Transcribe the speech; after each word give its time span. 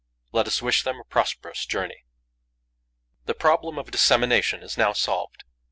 Let 0.31 0.47
us 0.47 0.63
wish 0.63 0.81
them 0.81 0.99
a 0.99 1.03
prosperous 1.03 1.63
journey. 1.63 2.05
The 3.25 3.35
problem 3.35 3.77
of 3.77 3.91
dissemination 3.91 4.63
is 4.63 4.75
now 4.75 4.93
solved. 4.93 5.43